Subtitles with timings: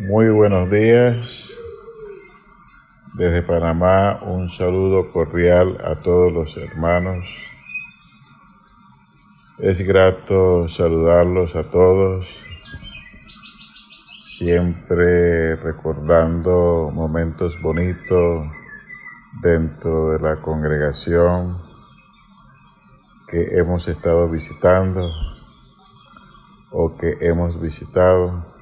[0.00, 1.50] Muy buenos días.
[3.14, 7.24] Desde Panamá un saludo cordial a todos los hermanos.
[9.58, 12.26] Es grato saludarlos a todos,
[14.18, 18.48] siempre recordando momentos bonitos
[19.42, 21.62] dentro de la congregación
[23.28, 25.08] que hemos estado visitando
[26.72, 28.53] o que hemos visitado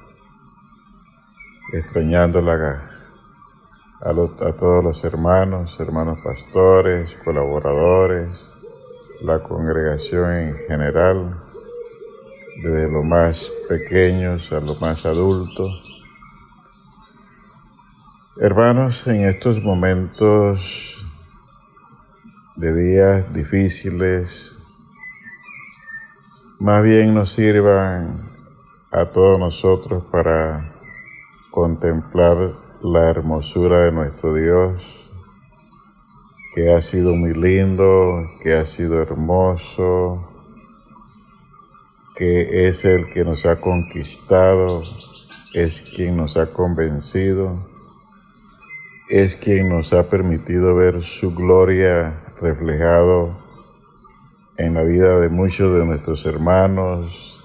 [1.73, 2.89] extrañando a,
[4.01, 8.53] a todos los hermanos, hermanos pastores, colaboradores,
[9.21, 11.35] la congregación en general,
[12.61, 15.71] desde los más pequeños a los más adultos.
[18.39, 21.03] Hermanos, en estos momentos
[22.55, 24.59] de días difíciles,
[26.59, 28.29] más bien nos sirvan
[28.91, 30.72] a todos nosotros para
[31.53, 34.81] contemplar la hermosura de nuestro Dios,
[36.55, 40.31] que ha sido muy lindo, que ha sido hermoso,
[42.15, 44.81] que es el que nos ha conquistado,
[45.53, 47.69] es quien nos ha convencido,
[49.07, 53.37] es quien nos ha permitido ver su gloria reflejado
[54.57, 57.43] en la vida de muchos de nuestros hermanos,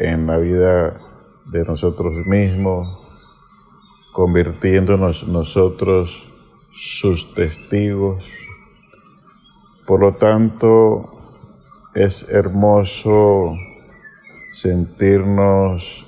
[0.00, 1.00] en la vida
[1.46, 3.06] de nosotros mismos
[4.12, 6.28] convirtiéndonos nosotros
[6.72, 8.24] sus testigos.
[9.86, 11.10] Por lo tanto,
[11.94, 13.56] es hermoso
[14.52, 16.06] sentirnos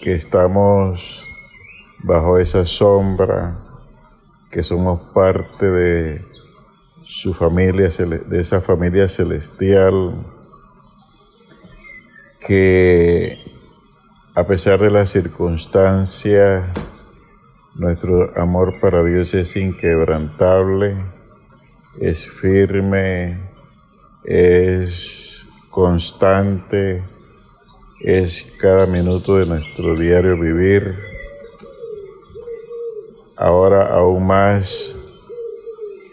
[0.00, 1.24] que estamos
[2.02, 3.58] bajo esa sombra,
[4.50, 6.24] que somos parte de
[7.04, 10.26] su familia, de esa familia celestial,
[12.46, 13.53] que
[14.36, 16.68] a pesar de las circunstancias,
[17.76, 20.96] nuestro amor para Dios es inquebrantable,
[22.00, 23.48] es firme,
[24.24, 27.04] es constante,
[28.00, 30.98] es cada minuto de nuestro diario vivir.
[33.36, 34.96] Ahora aún más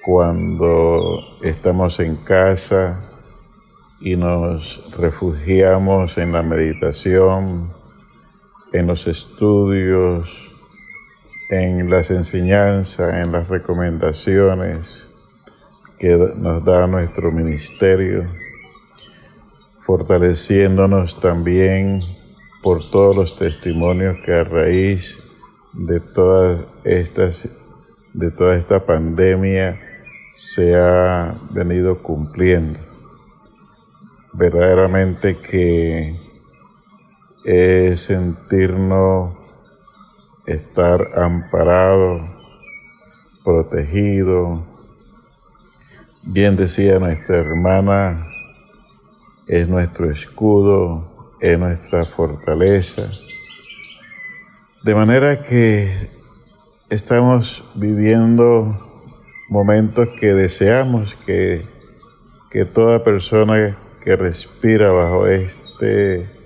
[0.06, 3.04] cuando estamos en casa
[4.00, 7.81] y nos refugiamos en la meditación,
[8.74, 10.30] en los estudios,
[11.50, 15.10] en las enseñanzas, en las recomendaciones
[16.00, 18.32] que nos da nuestro ministerio,
[19.82, 22.02] fortaleciéndonos también
[22.64, 25.22] por todos los testimonios que a raíz
[25.74, 27.50] de todas estas
[28.14, 29.80] de toda esta pandemia
[30.34, 32.80] se ha venido cumpliendo.
[34.34, 36.20] Verdaderamente que
[37.44, 39.36] es sentirnos
[40.46, 42.22] estar amparado,
[43.44, 44.66] protegido.
[46.24, 48.28] Bien decía nuestra hermana,
[49.48, 53.10] es nuestro escudo, es nuestra fortaleza.
[54.84, 56.12] De manera que
[56.90, 58.78] estamos viviendo
[59.50, 61.68] momentos que deseamos que,
[62.50, 66.41] que toda persona que respira bajo este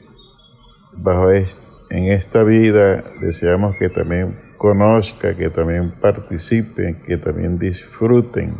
[0.97, 8.57] bajo en esta vida deseamos que también conozca, que también participen, que también disfruten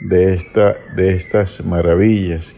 [0.00, 2.54] de, esta, de estas maravillas,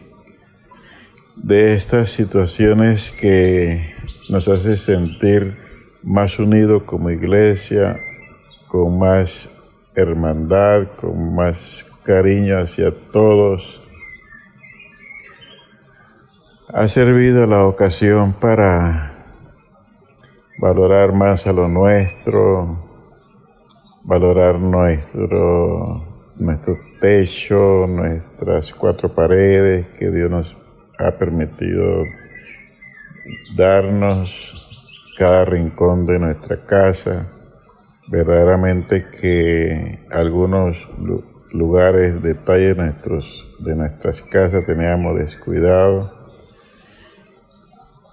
[1.36, 3.94] de estas situaciones que
[4.28, 5.56] nos hace sentir
[6.02, 8.00] más unidos como iglesia,
[8.68, 9.50] con más
[9.94, 13.83] hermandad, con más cariño hacia todos
[16.76, 19.12] ha servido la ocasión para
[20.58, 22.84] valorar más a lo nuestro,
[24.02, 30.56] valorar nuestro, nuestro techo, nuestras cuatro paredes que Dios nos
[30.98, 32.02] ha permitido
[33.56, 34.32] darnos,
[35.16, 37.28] cada rincón de nuestra casa.
[38.08, 40.88] Verdaderamente que algunos
[41.52, 46.23] lugares, detalles nuestros, de nuestras casas teníamos descuidado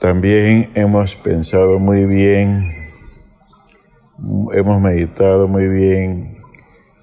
[0.02, 2.74] también hemos pensado muy bien,
[4.52, 6.42] hemos meditado muy bien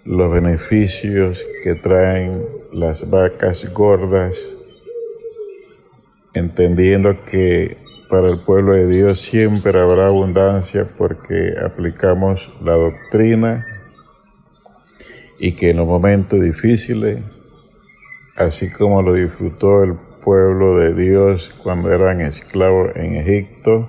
[0.05, 4.57] los beneficios que traen las vacas gordas,
[6.35, 7.77] entendiendo que
[8.11, 13.65] para el pueblo de Dios siempre habrá abundancia porque aplicamos la doctrina
[15.39, 17.23] y que en los momentos difíciles,
[18.35, 23.89] así como lo disfrutó el pueblo de Dios cuando eran esclavos en Egipto,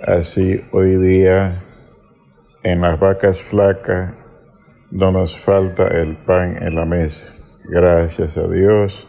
[0.00, 1.62] Así hoy día
[2.62, 4.14] en las vacas flacas
[4.90, 7.34] no nos falta el pan en la mesa.
[7.64, 9.06] Gracias a Dios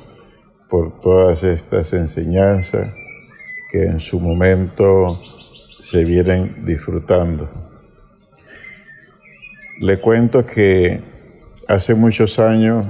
[0.68, 2.94] por todas estas enseñanzas
[3.72, 5.22] que en su momento
[5.80, 7.50] se vienen disfrutando.
[9.80, 11.02] Le cuento que
[11.70, 12.86] hace muchos años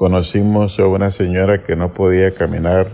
[0.00, 2.86] conocimos a una señora que no podía caminar.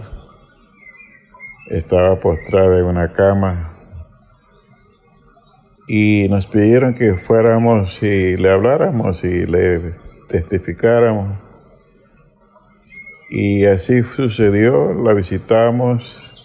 [1.71, 3.79] Estaba postrada en una cama.
[5.87, 9.95] Y nos pidieron que fuéramos y le habláramos y le
[10.27, 11.39] testificáramos.
[13.31, 16.45] Y así sucedió, la visitamos,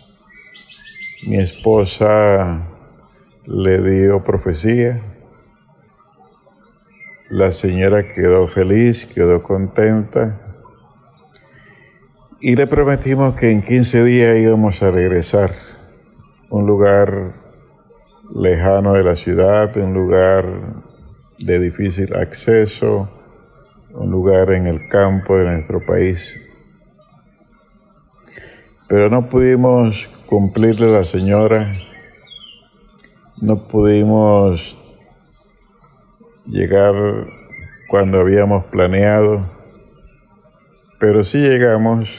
[1.26, 2.68] mi esposa
[3.48, 5.02] le dio profecía,
[7.32, 10.50] la señora quedó feliz, quedó contenta
[12.44, 15.52] y le prometimos que en 15 días íbamos a regresar.
[16.50, 17.34] Un lugar
[18.34, 20.46] lejano de la ciudad, un lugar
[21.38, 23.10] de difícil acceso,
[23.94, 26.36] un lugar en el campo de nuestro país.
[28.90, 31.78] Pero no pudimos cumplirle la señora,
[33.40, 34.80] no pudimos
[36.48, 36.96] llegar
[37.88, 39.46] cuando habíamos planeado,
[41.00, 42.10] pero sí llegamos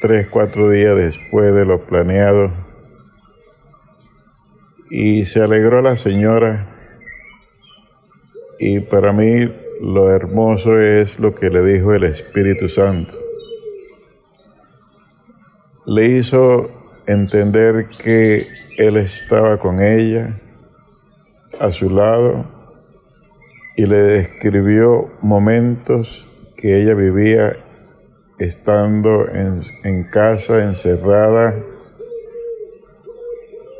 [0.00, 2.52] tres, cuatro días después de lo planeado.
[4.90, 6.74] Y se alegró la señora.
[8.58, 13.14] Y para mí lo hermoso es lo que le dijo el Espíritu Santo.
[15.86, 16.70] Le hizo
[17.06, 18.46] entender que
[18.76, 20.40] Él estaba con ella,
[21.60, 22.46] a su lado,
[23.76, 27.56] y le describió momentos que ella vivía
[28.38, 31.56] estando en, casa, encerrada,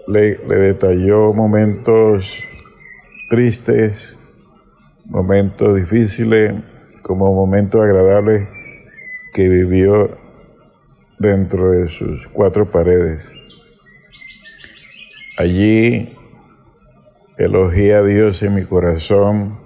[0.07, 2.43] le, le, detalló momentos
[3.31, 4.19] tristes,
[5.07, 6.55] momentos difíciles,
[7.03, 8.49] como momentos agradables
[9.33, 10.19] que vivió
[11.19, 13.33] dentro de sus cuatro paredes.
[15.39, 16.17] Allí
[17.39, 19.59] elogié a Dios en mi corazón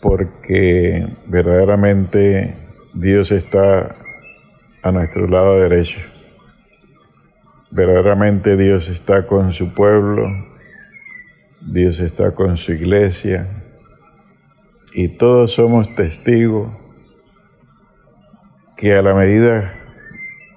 [0.00, 2.67] porque verdaderamente
[3.00, 3.94] Dios está
[4.82, 6.00] a nuestro lado derecho.
[7.70, 10.26] Verdaderamente Dios está con su pueblo,
[11.60, 13.46] Dios está con su iglesia
[14.92, 16.72] y todos somos testigos
[18.76, 19.72] que a la medida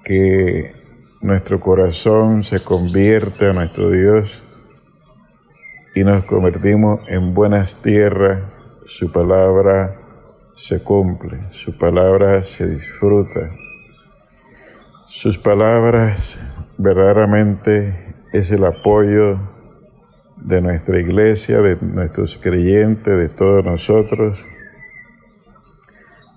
[0.04, 0.72] que
[1.20, 4.42] nuestro corazón se convierte a nuestro Dios
[5.94, 8.42] y nos convertimos en buenas tierras,
[8.84, 10.01] su palabra
[10.54, 13.50] se cumple, su palabra se disfruta.
[15.06, 16.40] Sus palabras
[16.78, 19.38] verdaderamente es el apoyo
[20.36, 24.38] de nuestra iglesia, de nuestros creyentes, de todos nosotros.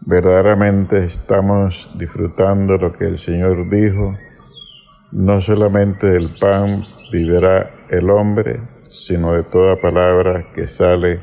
[0.02, 4.18] Verdaderamente estamos disfrutando lo que el Señor dijo.
[5.12, 11.22] No solamente del pan vivirá el hombre, sino de toda palabra que sale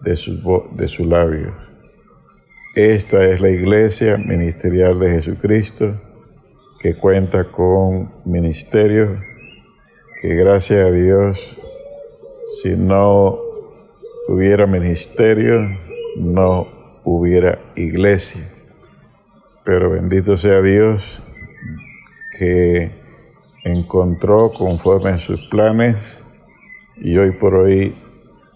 [0.00, 1.73] de su, de su labio.
[2.74, 5.94] Esta es la iglesia ministerial de Jesucristo
[6.80, 9.20] que cuenta con ministerios
[10.20, 11.56] que gracias a Dios,
[12.60, 13.38] si no
[14.26, 15.60] hubiera ministerio,
[16.16, 16.66] no
[17.04, 18.42] hubiera iglesia.
[19.62, 21.22] Pero bendito sea Dios
[22.36, 22.90] que
[23.62, 26.24] encontró conforme a sus planes
[26.96, 27.94] y hoy por hoy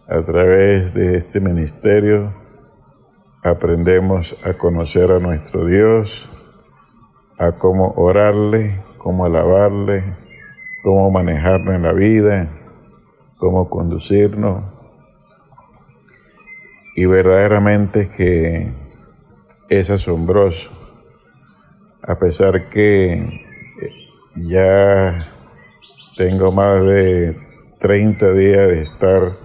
[0.08, 2.37] a través de este ministerio
[3.42, 6.28] aprendemos a conocer a nuestro Dios,
[7.38, 10.16] a cómo orarle, cómo alabarle,
[10.82, 12.48] cómo manejarlo en la vida,
[13.36, 14.64] cómo conducirnos.
[16.96, 18.72] Y verdaderamente que
[19.68, 20.70] es asombroso,
[22.02, 23.30] a pesar que eh,
[24.34, 25.28] ya
[26.16, 27.38] tengo más de
[27.78, 29.36] 30 días de estar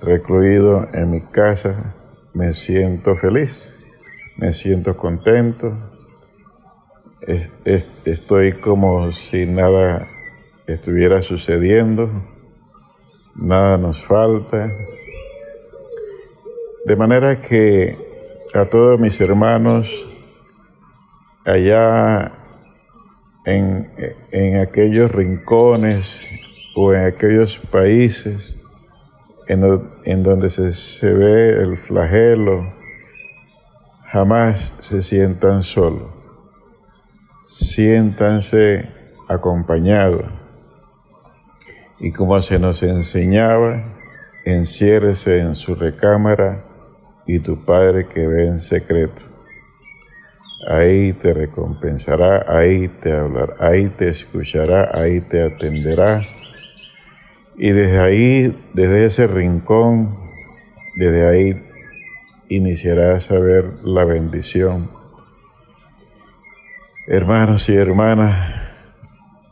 [0.00, 1.94] recluido en mi casa,
[2.34, 3.78] me siento feliz,
[4.36, 5.78] me siento contento,
[8.04, 10.08] estoy como si nada
[10.66, 12.10] estuviera sucediendo,
[13.36, 14.68] nada nos falta.
[16.84, 17.96] De manera que
[18.52, 19.88] a todos mis hermanos
[21.44, 22.32] allá
[23.46, 23.90] en,
[24.32, 26.26] en aquellos rincones
[26.74, 28.60] o en aquellos países
[29.46, 32.72] en, donde se, ve el flagelo,
[34.10, 36.10] jamás se sientan solos.
[37.44, 38.88] Siéntanse
[39.28, 40.24] acompañados.
[42.00, 43.84] Y como se nos enseñaba,
[44.44, 46.64] enciérrese en su recámara
[47.26, 49.22] y tu Padre que ve en secreto.
[50.66, 56.22] Ahí te recompensará, ahí te hablará, ahí te escuchará, ahí te atenderá.
[57.56, 60.18] Y desde ahí, desde ese rincón,
[60.96, 61.62] desde ahí
[62.48, 64.90] iniciarás a ver la bendición.
[67.06, 68.62] Hermanos y hermanas,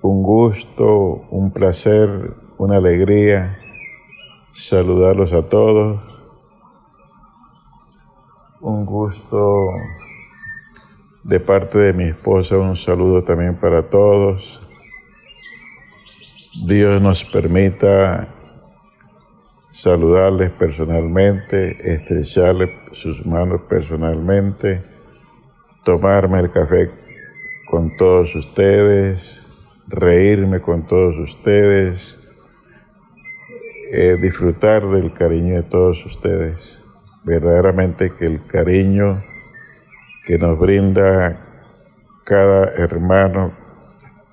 [0.01, 3.59] un gusto, un placer, una alegría
[4.53, 6.01] saludarlos a todos.
[8.61, 9.71] Un gusto
[11.25, 14.61] de parte de mi esposa, un saludo también para todos.
[16.55, 18.29] Dios nos permita
[19.71, 24.85] saludarles personalmente, estrecharles sus manos personalmente,
[25.83, 26.91] tomarme el café
[27.65, 29.43] con todos ustedes,
[29.89, 32.19] reírme con todos ustedes,
[33.91, 36.85] eh, disfrutar del cariño de todos ustedes.
[37.25, 39.25] Verdaderamente que el cariño
[40.27, 41.41] que nos brinda
[42.25, 43.62] cada hermano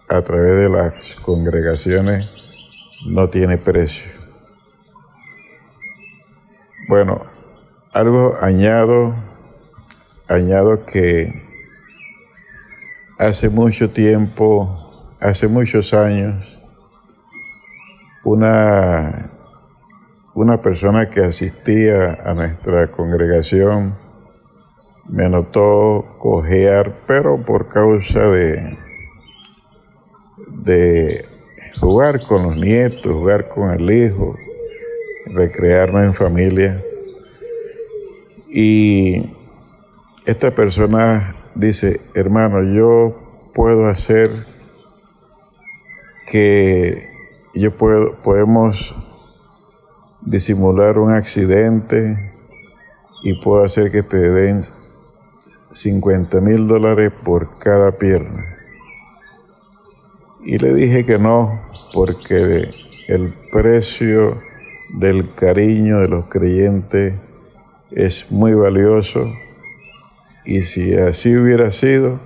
[0.09, 2.27] a través de las congregaciones
[3.05, 4.11] no tiene precio.
[6.87, 7.21] Bueno,
[7.93, 9.13] algo añado,
[10.27, 11.47] añado que
[13.19, 16.57] hace mucho tiempo, hace muchos años,
[18.23, 19.29] una,
[20.33, 23.95] una persona que asistía a nuestra congregación
[25.07, 28.78] me notó cojear, pero por causa de,
[30.63, 31.25] de
[31.79, 34.35] jugar con los nietos, jugar con el hijo,
[35.27, 36.83] recrearnos en familia.
[38.49, 39.35] Y
[40.25, 44.29] esta persona dice, hermano, yo puedo hacer
[46.27, 47.09] que
[47.53, 48.95] yo puedo, podemos
[50.21, 52.31] disimular un accidente
[53.23, 54.61] y puedo hacer que te den
[55.71, 58.48] 50 mil dólares por cada pierna.
[60.43, 61.61] Y le dije que no,
[61.93, 62.71] porque
[63.07, 64.41] el precio
[64.93, 67.13] del cariño de los creyentes
[67.91, 69.25] es muy valioso
[70.45, 72.19] y si así hubiera sido,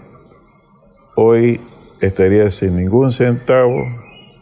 [1.15, 1.59] hoy
[1.99, 3.85] estaría sin ningún centavo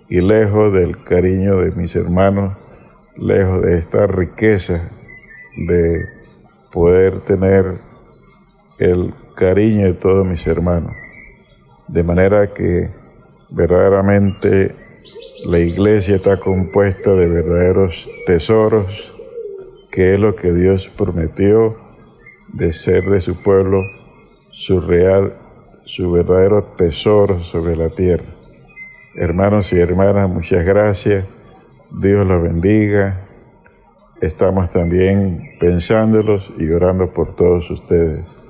[0.07, 2.57] y lejos del cariño de mis hermanos,
[3.17, 4.89] lejos de esta riqueza
[5.55, 6.05] de
[6.71, 7.79] poder tener
[8.77, 10.93] el cariño de todos mis hermanos.
[11.87, 13.00] De manera que
[13.51, 14.75] verdaderamente
[15.46, 19.13] la iglesia está compuesta de verdaderos tesoros,
[19.91, 21.77] que es lo que Dios prometió
[22.53, 23.84] de ser de su pueblo
[24.51, 25.36] su real,
[25.86, 28.25] su verdadero tesoro sobre la tierra.
[29.15, 31.25] Hermanos y hermanas, muchas gracias.
[31.89, 33.22] Dios los bendiga.
[34.22, 38.40] Estamos también pensándolos y orando por todos ustedes.